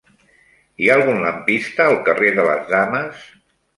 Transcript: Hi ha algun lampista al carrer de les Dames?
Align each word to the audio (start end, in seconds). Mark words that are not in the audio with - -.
Hi 0.83 0.87
ha 0.87 0.95
algun 0.99 1.21
lampista 1.25 1.87
al 1.91 1.99
carrer 2.09 2.33
de 2.41 2.47
les 2.49 2.65
Dames? 2.77 3.29